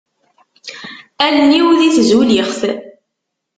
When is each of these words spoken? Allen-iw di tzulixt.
Allen-iw 1.25 1.67
di 1.79 1.89
tzulixt. 1.95 2.61